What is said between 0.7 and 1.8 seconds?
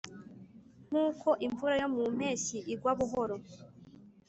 nkuko imvura